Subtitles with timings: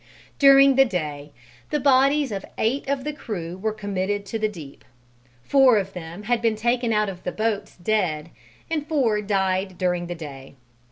[0.39, 1.31] During the day,
[1.69, 4.83] the bodies of eight of the crew were committed to the deep:
[5.43, 8.31] four of them had been taken out of the boats dead
[8.67, 10.55] and four died during the day.